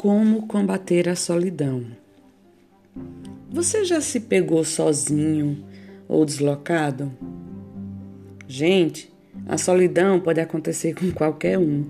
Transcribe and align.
Como 0.00 0.46
combater 0.46 1.10
a 1.10 1.14
solidão? 1.14 1.84
Você 3.50 3.84
já 3.84 4.00
se 4.00 4.18
pegou 4.18 4.64
sozinho 4.64 5.62
ou 6.08 6.24
deslocado? 6.24 7.12
Gente, 8.48 9.12
a 9.46 9.58
solidão 9.58 10.18
pode 10.18 10.40
acontecer 10.40 10.94
com 10.94 11.12
qualquer 11.12 11.58
um. 11.58 11.84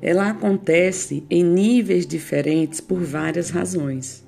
Ela 0.00 0.30
acontece 0.30 1.24
em 1.28 1.42
níveis 1.42 2.06
diferentes 2.06 2.80
por 2.80 3.00
várias 3.00 3.50
razões. 3.50 4.24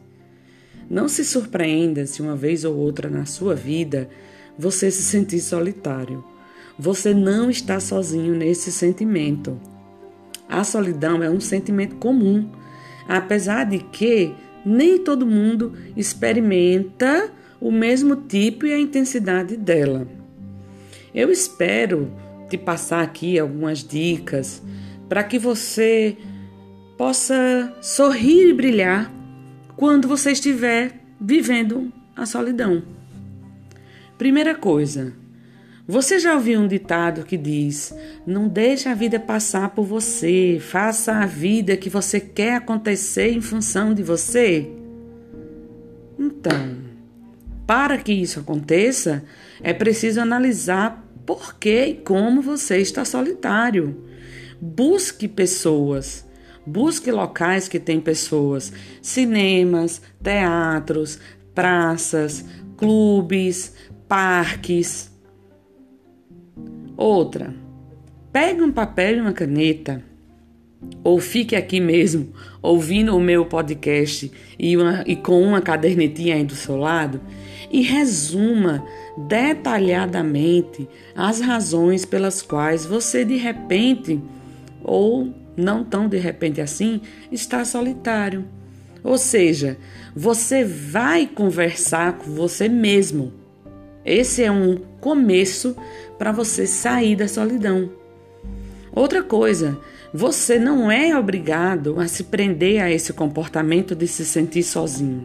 Não 0.91 1.09
se 1.09 1.25
surpreenda 1.25 2.07
se 2.07 2.21
uma 2.21 2.35
vez 2.35 2.65
ou 2.65 2.77
outra 2.77 3.09
na 3.09 3.25
sua 3.25 3.55
vida 3.55 4.11
você 4.59 4.91
se 4.91 5.05
sentir 5.05 5.39
solitário. 5.39 6.25
Você 6.77 7.15
não 7.15 7.51
está 7.51 7.79
sozinho 7.79 8.35
nesse 8.35 8.73
sentimento. 8.73 9.61
A 10.49 10.65
solidão 10.65 11.23
é 11.23 11.31
um 11.31 11.39
sentimento 11.39 11.95
comum 11.95 12.51
apesar 13.09 13.65
de 13.65 13.79
que 13.79 14.35
nem 14.65 14.99
todo 14.99 15.27
mundo 15.27 15.73
experimenta 15.97 17.31
o 17.61 17.71
mesmo 17.71 18.17
tipo 18.17 18.67
e 18.67 18.73
a 18.73 18.79
intensidade 18.79 19.57
dela. 19.57 20.07
Eu 21.15 21.31
espero 21.31 22.11
te 22.49 22.57
passar 22.57 23.03
aqui 23.03 23.39
algumas 23.39 23.85
dicas 23.85 24.63
para 25.09 25.25
que 25.25 25.39
você 25.39 26.17
possa 26.97 27.75
sorrir 27.81 28.51
e 28.51 28.53
brilhar 28.53 29.13
quando 29.77 30.07
você 30.07 30.33
estiver 30.33 31.01
vivendo 31.21 31.93
a 32.15 32.27
solidão. 32.27 32.83
Primeira 34.19 34.55
coisa, 34.55 35.15
você 35.91 36.19
já 36.19 36.35
ouviu 36.35 36.61
um 36.61 36.69
ditado 36.69 37.25
que 37.25 37.37
diz: 37.37 37.95
Não 38.27 38.49
deixe 38.49 38.89
a 38.89 38.95
vida 38.95 39.19
passar 39.19 39.71
por 39.71 39.85
você, 39.85 40.59
faça 40.61 41.15
a 41.15 41.27
vida 41.27 41.77
que 41.77 41.91
você 41.91 42.21
quer 42.21 42.57
acontecer 42.57 43.33
em 43.33 43.41
função 43.41 43.93
de 43.93 44.03
você? 44.03 44.71
Então, 46.19 46.77
para 47.67 47.99
que 47.99 48.13
isso 48.13 48.41
aconteça, 48.41 49.25
é 49.63 49.73
preciso 49.73 50.21
analisar 50.21 51.07
por 51.27 51.55
que 51.59 51.87
e 51.87 51.95
como 51.95 52.41
você 52.41 52.79
está 52.79 53.05
solitário. 53.05 54.05
Busque 54.61 55.27
pessoas. 55.27 56.27
Busque 56.67 57.11
locais 57.11 57.69
que 57.69 57.81
têm 57.81 58.01
pessoas, 58.01 58.73
cinemas, 59.01 60.03
teatros, 60.23 61.19
praças, 61.55 62.45
clubes, 62.77 63.75
parques. 64.07 65.10
Outra, 67.01 67.55
pegue 68.31 68.61
um 68.61 68.71
papel 68.71 69.17
e 69.17 69.21
uma 69.23 69.33
caneta, 69.33 70.05
ou 71.03 71.19
fique 71.19 71.57
aqui 71.57 71.81
mesmo, 71.81 72.29
ouvindo 72.61 73.17
o 73.17 73.21
meu 73.21 73.47
podcast 73.47 74.31
e, 74.59 74.77
uma, 74.77 75.03
e 75.07 75.17
com 75.17 75.41
uma 75.41 75.63
cadernetinha 75.63 76.35
aí 76.35 76.45
do 76.45 76.55
seu 76.55 76.77
lado, 76.77 77.19
e 77.71 77.81
resuma 77.81 78.85
detalhadamente 79.17 80.87
as 81.17 81.41
razões 81.41 82.05
pelas 82.05 82.43
quais 82.43 82.85
você 82.85 83.25
de 83.25 83.39
repente, 83.39 84.21
ou 84.85 85.33
não 85.57 85.83
tão 85.83 86.07
de 86.07 86.19
repente 86.19 86.61
assim, 86.61 87.01
está 87.33 87.65
solitário. 87.65 88.45
Ou 89.03 89.17
seja, 89.17 89.79
você 90.15 90.67
vai 90.67 91.27
conversar 91.27 92.19
com 92.19 92.31
você 92.33 92.69
mesmo. 92.69 93.33
Esse 94.05 94.43
é 94.43 94.53
um 94.53 94.77
começo 95.01 95.75
para 96.21 96.33
você 96.33 96.67
sair 96.67 97.17
da 97.17 97.27
solidão. 97.27 97.91
Outra 98.93 99.23
coisa, 99.23 99.79
você 100.13 100.59
não 100.59 100.91
é 100.91 101.19
obrigado 101.19 101.99
a 101.99 102.07
se 102.07 102.25
prender 102.25 102.83
a 102.83 102.91
esse 102.91 103.15
comportamento 103.15 103.95
de 103.97 104.07
se 104.07 104.27
sentir 104.27 104.63
sozinho. 104.63 105.25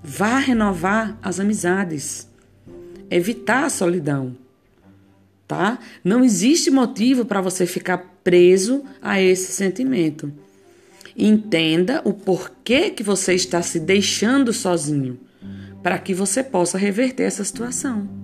Vá 0.00 0.38
renovar 0.38 1.18
as 1.20 1.40
amizades. 1.40 2.28
Evitar 3.10 3.64
a 3.64 3.70
solidão. 3.70 4.36
Tá? 5.48 5.80
Não 6.04 6.22
existe 6.22 6.70
motivo 6.70 7.24
para 7.24 7.40
você 7.40 7.66
ficar 7.66 7.98
preso 8.22 8.84
a 9.02 9.20
esse 9.20 9.50
sentimento. 9.50 10.32
Entenda 11.16 12.00
o 12.04 12.12
porquê 12.12 12.90
que 12.90 13.02
você 13.02 13.34
está 13.34 13.60
se 13.62 13.80
deixando 13.80 14.52
sozinho, 14.52 15.18
para 15.82 15.98
que 15.98 16.14
você 16.14 16.40
possa 16.44 16.78
reverter 16.78 17.24
essa 17.24 17.42
situação. 17.42 18.21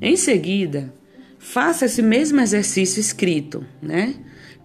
Em 0.00 0.16
seguida, 0.16 0.92
faça 1.38 1.86
esse 1.86 2.02
mesmo 2.02 2.40
exercício 2.40 3.00
escrito, 3.00 3.64
né? 3.82 4.14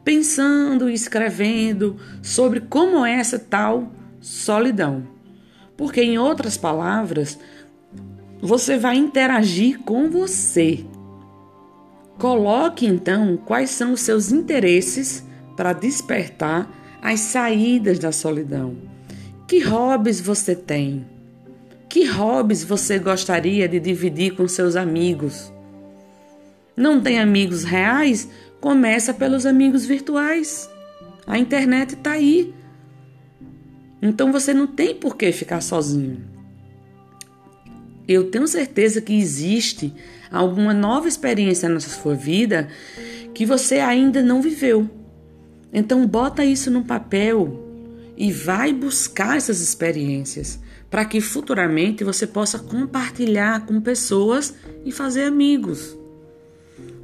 Pensando 0.03 0.89
e 0.89 0.93
escrevendo 0.93 1.97
sobre 2.21 2.59
como 2.59 3.05
é 3.05 3.19
essa 3.19 3.39
tal 3.39 3.91
solidão. 4.19 5.07
Porque, 5.75 6.01
em 6.01 6.17
outras 6.17 6.57
palavras, 6.57 7.39
você 8.41 8.77
vai 8.77 8.97
interagir 8.97 9.79
com 9.79 10.09
você. 10.09 10.85
Coloque 12.19 12.85
então 12.85 13.37
quais 13.37 13.69
são 13.69 13.93
os 13.93 14.01
seus 14.01 14.31
interesses 14.31 15.25
para 15.55 15.73
despertar 15.73 16.69
as 17.01 17.19
saídas 17.19 17.97
da 17.99 18.11
solidão. 18.11 18.77
Que 19.47 19.59
hobbies 19.59 20.21
você 20.21 20.55
tem? 20.55 21.12
Que 21.93 22.05
hobbies 22.05 22.63
você 22.63 22.97
gostaria 22.97 23.67
de 23.67 23.79
dividir 23.79 24.33
com 24.33 24.47
seus 24.47 24.75
amigos? 24.75 25.53
Não 26.75 26.99
tem 26.99 27.19
amigos 27.19 27.63
reais? 27.63 28.27
Começa 28.59 29.13
pelos 29.13 29.45
amigos 29.45 29.85
virtuais. 29.85 30.67
A 31.27 31.37
internet 31.37 31.93
está 31.93 32.13
aí. 32.13 32.51
Então 34.01 34.31
você 34.31 34.55
não 34.55 34.65
tem 34.65 34.95
por 34.95 35.15
que 35.15 35.31
ficar 35.31 35.61
sozinho. 35.61 36.19
Eu 38.07 38.31
tenho 38.31 38.47
certeza 38.47 38.99
que 38.99 39.13
existe 39.13 39.93
alguma 40.31 40.73
nova 40.73 41.07
experiência 41.07 41.69
na 41.69 41.79
sua 41.79 42.15
vida 42.15 42.69
que 43.35 43.45
você 43.45 43.75
ainda 43.75 44.23
não 44.23 44.41
viveu. 44.41 44.89
Então 45.71 46.07
bota 46.07 46.43
isso 46.43 46.71
no 46.71 46.83
papel 46.83 47.72
e 48.15 48.31
vai 48.31 48.71
buscar 48.71 49.37
essas 49.37 49.59
experiências 49.59 50.59
para 50.89 51.05
que 51.05 51.19
futuramente 51.19 52.03
você 52.03 52.27
possa 52.27 52.59
compartilhar 52.59 53.65
com 53.65 53.81
pessoas 53.81 54.53
e 54.85 54.91
fazer 54.91 55.23
amigos. 55.23 55.97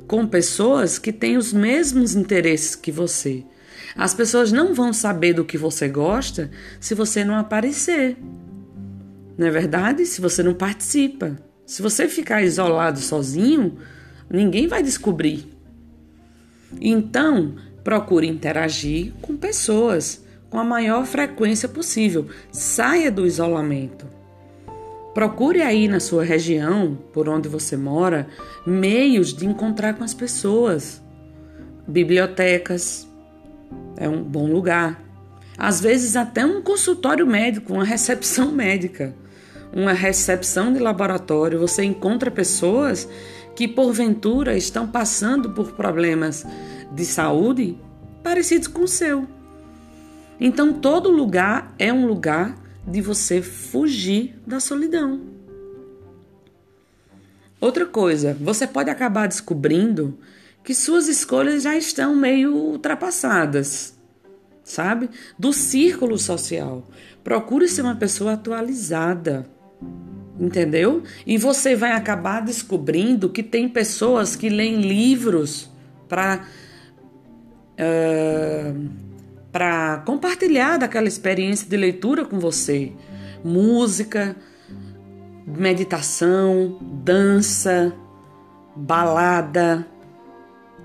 Com 0.08 0.28
pessoas 0.28 1.00
que 1.00 1.12
têm 1.12 1.38
os 1.38 1.52
mesmos 1.52 2.16
interesses 2.16 2.75
que 2.75 2.92
você. 2.92 3.44
As 3.96 4.14
pessoas 4.14 4.52
não 4.52 4.74
vão 4.74 4.94
saber 4.94 5.34
do 5.34 5.44
que 5.44 5.58
você 5.58 5.88
gosta 5.88 6.52
se 6.80 6.94
você 6.94 7.24
não 7.24 7.36
aparecer. 7.36 8.16
Não 9.38 9.48
é 9.48 9.52
verdade? 9.52 10.06
Se 10.06 10.22
você 10.22 10.44
não 10.44 10.53
participa. 10.53 11.36
Se 11.66 11.81
você 11.81 12.08
ficar 12.08 12.44
isolado 12.44 13.00
sozinho, 13.00 13.78
ninguém 14.30 14.68
vai 14.68 14.84
descobrir. 14.84 15.48
Então, 16.80 17.56
procure 17.84 18.28
interagir 18.28 19.14
com 19.22 19.36
pessoas 19.36 20.24
com 20.50 20.60
a 20.60 20.64
maior 20.64 21.06
frequência 21.06 21.70
possível. 21.70 22.28
Saia 22.52 23.12
do 23.12 23.26
isolamento. 23.26 24.08
Procure 25.14 25.62
aí 25.62 25.88
na 25.88 26.00
sua 26.00 26.24
região, 26.24 26.98
por 27.12 27.28
onde 27.28 27.50
você 27.50 27.76
mora, 27.76 28.28
meios 28.66 29.34
de 29.34 29.46
encontrar 29.46 29.96
com 29.96 30.04
as 30.04 30.14
pessoas. 30.14 31.02
Bibliotecas 31.88 33.08
é 33.98 34.08
um 34.08 34.24
bom 34.24 34.48
lugar. 34.48 35.04
Às 35.58 35.82
vezes, 35.82 36.16
até 36.16 36.46
um 36.46 36.62
consultório 36.62 37.28
médico, 37.28 37.74
uma 37.74 37.84
recepção 37.84 38.52
médica, 38.54 39.14
uma 39.74 39.94
recepção 39.94 40.72
de 40.72 40.80
laboratório. 40.80 41.60
Você 41.60 41.84
encontra 41.84 42.31
pessoas 42.31 43.10
que, 43.56 43.68
porventura, 43.68 44.56
estão 44.56 44.88
passando 44.88 45.50
por 45.50 45.74
problemas 45.74 46.46
de 46.94 47.04
saúde 47.04 47.78
parecidos 48.24 48.68
com 48.68 48.84
o 48.84 48.88
seu. 48.88 49.28
Então, 50.39 50.74
todo 50.74 51.12
lugar 51.12 51.74
é 51.77 51.91
um 51.91 52.06
lugar 52.06 52.57
de 52.88 53.01
você 53.01 53.41
fugir 53.41 54.39
da 54.47 54.59
solidão. 54.59 55.21
Outra 57.59 57.86
coisa, 57.86 58.36
você 58.39 58.65
pode 58.65 58.89
acabar 58.89 59.27
descobrindo 59.27 60.18
que 60.63 60.74
suas 60.74 61.07
escolhas 61.07 61.63
já 61.63 61.75
estão 61.75 62.15
meio 62.15 62.56
ultrapassadas, 62.56 63.97
sabe? 64.63 65.09
Do 65.38 65.51
círculo 65.51 66.18
social. 66.18 66.88
Procure 67.24 67.68
ser 67.68 67.81
uma 67.81 67.95
pessoa 67.95 68.33
atualizada, 68.33 69.45
entendeu? 70.39 71.03
E 71.27 71.38
você 71.38 71.75
vai 71.75 71.91
acabar 71.91 72.41
descobrindo 72.41 73.30
que 73.30 73.44
tem 73.44 73.68
pessoas 73.68 74.36
que 74.36 74.50
leem 74.50 74.81
livros 74.81 75.69
para. 76.07 76.45
Uh, 77.77 79.09
para 79.60 79.98
compartilhar 80.06 80.78
daquela 80.78 81.10
experiência 81.10 81.68
de 81.68 81.76
leitura 81.76 82.24
com 82.24 82.40
você. 82.40 82.94
Música, 83.44 84.34
meditação, 85.46 86.80
dança, 87.04 87.94
balada, 88.74 89.86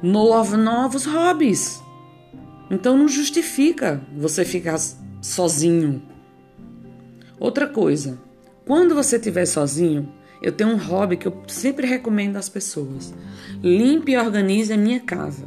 novo, 0.02 0.56
novos 0.56 1.04
hobbies. 1.06 1.80
Então 2.68 2.98
não 2.98 3.06
justifica 3.06 4.04
você 4.16 4.44
ficar 4.44 4.80
sozinho. 5.22 6.02
Outra 7.38 7.68
coisa, 7.68 8.18
quando 8.66 8.92
você 8.92 9.18
estiver 9.18 9.46
sozinho, 9.46 10.12
eu 10.42 10.50
tenho 10.50 10.70
um 10.70 10.78
hobby 10.78 11.16
que 11.16 11.28
eu 11.28 11.44
sempre 11.46 11.86
recomendo 11.86 12.38
às 12.38 12.48
pessoas. 12.48 13.14
Limpe 13.62 14.10
e 14.10 14.18
organize 14.18 14.72
a 14.72 14.76
minha 14.76 14.98
casa. 14.98 15.46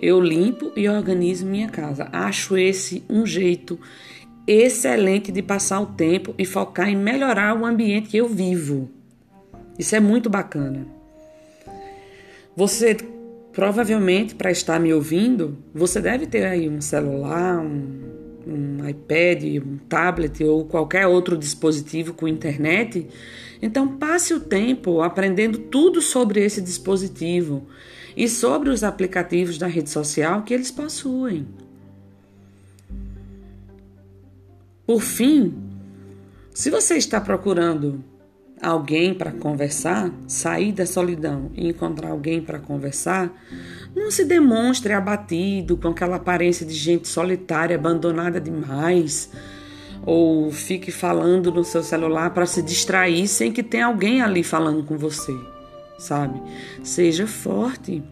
Eu 0.00 0.20
limpo 0.20 0.72
e 0.76 0.88
organizo 0.88 1.44
minha 1.44 1.68
casa. 1.68 2.08
Acho 2.12 2.56
esse 2.56 3.02
um 3.10 3.26
jeito 3.26 3.78
excelente 4.46 5.30
de 5.30 5.42
passar 5.42 5.80
o 5.80 5.86
tempo 5.86 6.34
e 6.38 6.44
focar 6.44 6.88
em 6.88 6.96
melhorar 6.96 7.58
o 7.58 7.66
ambiente 7.66 8.08
que 8.08 8.16
eu 8.16 8.28
vivo. 8.28 8.88
Isso 9.78 9.94
é 9.94 10.00
muito 10.00 10.30
bacana. 10.30 10.86
Você 12.56 12.96
provavelmente 13.52 14.36
para 14.36 14.52
estar 14.52 14.78
me 14.78 14.94
ouvindo, 14.94 15.58
você 15.74 16.00
deve 16.00 16.26
ter 16.26 16.46
aí 16.46 16.68
um 16.68 16.80
celular, 16.80 17.58
um, 17.58 18.18
um 18.46 18.88
iPad, 18.88 19.42
um 19.64 19.76
tablet 19.88 20.44
ou 20.44 20.64
qualquer 20.64 21.06
outro 21.06 21.36
dispositivo 21.36 22.14
com 22.14 22.28
internet. 22.28 23.06
Então 23.60 23.98
passe 23.98 24.32
o 24.32 24.38
tempo 24.38 25.02
aprendendo 25.02 25.58
tudo 25.58 26.00
sobre 26.00 26.40
esse 26.44 26.62
dispositivo 26.62 27.66
e 28.18 28.28
sobre 28.28 28.68
os 28.68 28.82
aplicativos 28.82 29.58
da 29.58 29.68
rede 29.68 29.88
social 29.88 30.42
que 30.42 30.52
eles 30.52 30.72
possuem. 30.72 31.46
Por 34.84 35.00
fim, 35.00 35.54
se 36.52 36.68
você 36.68 36.96
está 36.96 37.20
procurando 37.20 38.02
alguém 38.60 39.14
para 39.14 39.30
conversar, 39.30 40.10
sair 40.26 40.72
da 40.72 40.84
solidão 40.84 41.52
e 41.54 41.68
encontrar 41.68 42.10
alguém 42.10 42.42
para 42.42 42.58
conversar, 42.58 43.32
não 43.94 44.10
se 44.10 44.24
demonstre 44.24 44.92
abatido 44.92 45.76
com 45.76 45.86
aquela 45.86 46.16
aparência 46.16 46.66
de 46.66 46.74
gente 46.74 47.06
solitária, 47.06 47.76
abandonada 47.76 48.40
demais, 48.40 49.30
ou 50.04 50.50
fique 50.50 50.90
falando 50.90 51.52
no 51.52 51.62
seu 51.62 51.84
celular 51.84 52.34
para 52.34 52.46
se 52.46 52.62
distrair 52.62 53.28
sem 53.28 53.52
que 53.52 53.62
tenha 53.62 53.86
alguém 53.86 54.22
ali 54.22 54.42
falando 54.42 54.82
com 54.82 54.98
você, 54.98 55.36
sabe? 55.98 56.40
Seja 56.82 57.26
forte, 57.26 58.02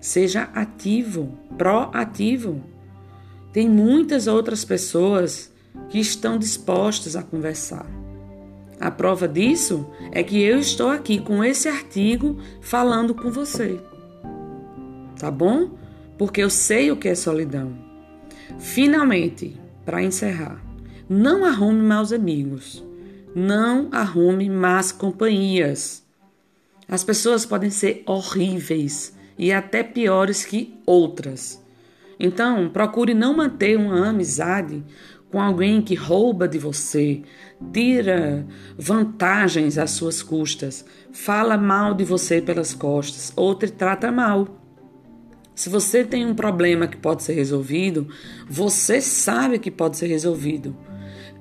seja 0.00 0.50
ativo, 0.54 1.32
proativo. 1.56 2.62
Tem 3.52 3.68
muitas 3.68 4.26
outras 4.26 4.64
pessoas 4.64 5.50
que 5.88 5.98
estão 5.98 6.38
dispostos 6.38 7.16
a 7.16 7.22
conversar. 7.22 7.86
A 8.80 8.90
prova 8.90 9.26
disso 9.26 9.86
é 10.12 10.22
que 10.22 10.40
eu 10.40 10.58
estou 10.58 10.90
aqui 10.90 11.20
com 11.20 11.42
esse 11.42 11.68
artigo 11.68 12.38
falando 12.60 13.14
com 13.14 13.30
você. 13.30 13.80
Tá 15.18 15.30
bom? 15.30 15.76
Porque 16.16 16.42
eu 16.42 16.50
sei 16.50 16.90
o 16.92 16.96
que 16.96 17.08
é 17.08 17.14
solidão. 17.14 17.76
Finalmente, 18.58 19.56
para 19.84 20.02
encerrar, 20.02 20.62
não 21.08 21.44
arrume 21.44 21.82
maus 21.82 22.12
amigos. 22.12 22.84
Não 23.34 23.88
arrume 23.92 24.48
más 24.48 24.92
companhias. 24.92 26.04
As 26.88 27.04
pessoas 27.04 27.44
podem 27.44 27.70
ser 27.70 28.02
horríveis 28.06 29.14
e 29.38 29.52
até 29.52 29.82
piores 29.82 30.44
que 30.44 30.74
outras. 30.86 31.62
Então, 32.18 32.70
procure 32.70 33.12
não 33.14 33.36
manter 33.36 33.76
uma 33.76 34.08
amizade 34.08 34.82
com 35.30 35.40
alguém 35.40 35.82
que 35.82 35.94
rouba 35.94 36.48
de 36.48 36.58
você, 36.58 37.22
tira 37.72 38.46
vantagens 38.78 39.76
às 39.76 39.90
suas 39.90 40.22
custas, 40.22 40.84
fala 41.12 41.58
mal 41.58 41.92
de 41.92 42.04
você 42.04 42.40
pelas 42.40 42.72
costas 42.72 43.32
ou 43.36 43.54
te 43.54 43.68
trata 43.68 44.10
mal. 44.10 44.48
Se 45.54 45.68
você 45.68 46.04
tem 46.04 46.24
um 46.24 46.34
problema 46.34 46.86
que 46.86 46.96
pode 46.96 47.22
ser 47.22 47.34
resolvido, 47.34 48.08
você 48.48 49.00
sabe 49.00 49.58
que 49.58 49.70
pode 49.70 49.96
ser 49.98 50.06
resolvido. 50.06 50.74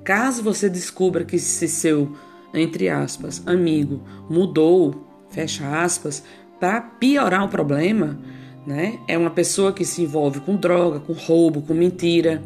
Caso 0.04 0.44
você 0.44 0.70
descubra 0.70 1.24
que 1.24 1.36
esse 1.38 1.68
seu, 1.68 2.14
entre 2.54 2.90
aspas, 2.90 3.42
amigo 3.46 4.04
mudou, 4.30 5.07
fecha 5.30 5.82
aspas, 5.82 6.24
para 6.60 6.82
piorar 6.82 7.46
o 7.46 7.50
problema, 7.50 8.18
né? 8.66 9.00
É 9.08 9.18
uma 9.18 9.30
pessoa 9.30 9.72
que 9.72 9.86
se 9.86 10.02
envolve 10.02 10.40
com 10.42 10.56
droga, 10.56 11.00
com 11.00 11.14
roubo, 11.14 11.62
com 11.62 11.74
mentira 11.74 12.42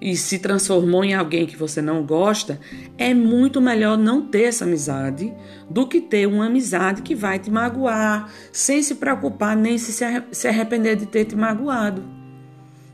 e 0.00 0.16
se 0.16 0.38
transformou 0.38 1.04
em 1.04 1.14
alguém 1.14 1.46
que 1.46 1.56
você 1.56 1.80
não 1.80 2.04
gosta, 2.04 2.60
é 2.98 3.14
muito 3.14 3.60
melhor 3.60 3.96
não 3.96 4.22
ter 4.22 4.42
essa 4.42 4.64
amizade 4.64 5.32
do 5.70 5.86
que 5.86 6.00
ter 6.00 6.26
uma 6.26 6.46
amizade 6.46 7.02
que 7.02 7.14
vai 7.14 7.38
te 7.38 7.50
magoar, 7.50 8.30
sem 8.52 8.82
se 8.82 8.96
preocupar 8.96 9.56
nem 9.56 9.78
se 9.78 10.46
arrepender 10.46 10.96
de 10.96 11.06
ter 11.06 11.24
te 11.24 11.34
magoado. 11.34 12.02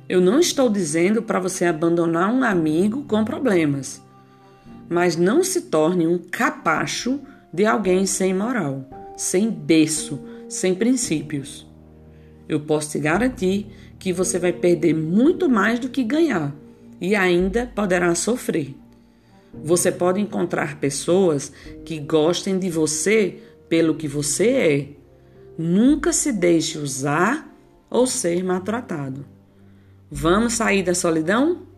Eu 0.08 0.20
não 0.20 0.38
estou 0.38 0.69
dizendo 0.69 1.23
para 1.23 1.41
você 1.41 1.65
abandonar 1.65 2.32
um 2.32 2.44
amigo 2.44 3.03
com 3.05 3.25
problemas, 3.25 4.00
mas 4.88 5.17
não 5.17 5.43
se 5.43 5.62
torne 5.62 6.06
um 6.06 6.19
capacho 6.19 7.20
de 7.53 7.65
alguém 7.65 8.06
sem 8.06 8.32
moral, 8.32 8.85
sem 9.17 9.50
berço, 9.50 10.20
sem 10.49 10.75
princípios. 10.75 11.67
Eu 12.49 12.61
posso 12.61 12.91
te 12.91 12.99
garantir 12.99 13.67
que 13.99 14.12
você 14.12 14.38
vai 14.38 14.53
perder 14.53 14.94
muito 14.94 15.49
mais 15.49 15.79
do 15.79 15.88
que 15.88 16.03
ganhar 16.03 16.55
e 17.00 17.14
ainda 17.14 17.70
poderá 17.75 18.14
sofrer. 18.14 18.75
Você 19.53 19.93
pode 19.93 20.20
encontrar 20.20 20.79
pessoas 20.79 21.53
que 21.85 21.99
gostem 21.99 22.59
de 22.59 22.70
você 22.70 23.38
pelo 23.69 23.94
que 23.94 24.09
você 24.09 24.49
é. 24.49 24.88
Nunca 25.58 26.12
se 26.12 26.32
deixe 26.32 26.79
usar 26.79 27.55
ou 27.91 28.06
ser 28.06 28.43
maltratado. 28.43 29.26
Vamos 30.11 30.55
sair 30.55 30.82
da 30.82 30.94
solidão? 30.94 31.72